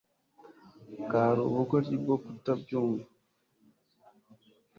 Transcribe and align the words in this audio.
bwari 1.03 1.39
ubugoryi 1.49 1.95
bwo 2.03 2.15
kutabyumva 2.23 3.07